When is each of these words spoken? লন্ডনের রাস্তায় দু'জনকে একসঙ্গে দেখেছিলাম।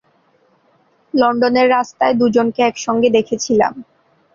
লন্ডনের 1.13 1.67
রাস্তায় 1.69 2.15
দু'জনকে 2.19 2.61
একসঙ্গে 2.61 3.09
দেখেছিলাম। 3.09 3.73